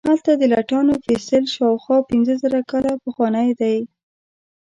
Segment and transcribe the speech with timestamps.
[0.09, 3.77] هلته د لټانو فسیل شاوخوا پنځه زره کاله پخوانی دی.